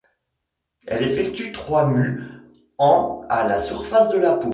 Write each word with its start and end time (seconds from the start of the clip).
Elle 0.87 1.03
effectue 1.03 1.51
trois 1.51 1.87
mues 1.91 2.19
en 2.79 3.21
à 3.29 3.47
la 3.47 3.59
surface 3.59 4.09
de 4.09 4.17
la 4.17 4.33
peau. 4.35 4.49